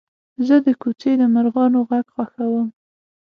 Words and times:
زه 0.47 0.55
د 0.65 0.67
کوڅې 0.81 1.11
د 1.17 1.23
مرغانو 1.35 1.79
غږ 1.89 2.05
خوښوم. 2.15 2.67